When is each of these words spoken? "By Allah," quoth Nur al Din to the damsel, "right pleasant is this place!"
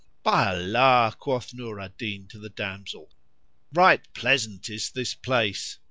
"By 0.23 0.47
Allah," 0.55 1.15
quoth 1.19 1.53
Nur 1.53 1.79
al 1.79 1.89
Din 1.89 2.27
to 2.29 2.39
the 2.39 2.49
damsel, 2.49 3.11
"right 3.71 4.01
pleasant 4.15 4.67
is 4.67 4.89
this 4.89 5.13
place!" 5.13 5.77